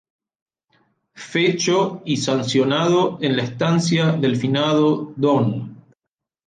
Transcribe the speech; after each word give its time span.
Fecho 1.31 2.01
y 2.05 2.17
sancionado 2.17 3.19
en 3.21 3.35
la 3.37 3.43
Estancia 3.43 4.13
del 4.13 4.35
finado 4.35 5.13
Dn. 5.15 5.75